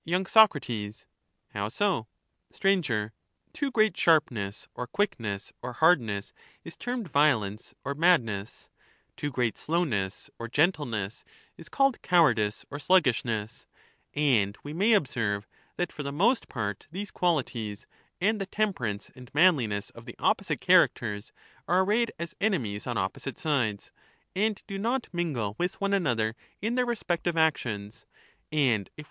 [0.25, 0.57] Soc,
[1.49, 2.07] How so?
[2.51, 3.11] Sir.
[3.53, 8.69] Too great sharpness or quickness or hardness is But when termed violence or madness;
[9.15, 11.23] too great slowness or gentle ^^"j^" ness
[11.55, 13.67] is called cowardice or sluggishness;
[14.15, 17.85] and we may excess, we observe, that for the most part these qualities,
[18.19, 21.31] and the caii^«™^ temperance and manliness of the opposite characters,
[21.67, 23.91] are madness, arrayed as enemies on opposite sides,
[24.35, 25.75] and do not mingle cowardice.,..
[25.79, 25.79] 1...../.
[25.79, 28.07] orsluggish with one another m their respective actions;
[28.51, 28.99] and if we ness.